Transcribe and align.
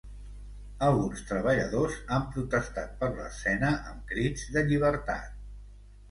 Alguns 0.85 1.19
treballadors 1.31 1.97
han 2.15 2.23
protestat 2.37 2.95
per 3.01 3.09
l’escena 3.17 3.69
amb 3.91 4.09
crits 4.13 4.47
de 4.57 4.65
‘llibertat’. 4.71 5.29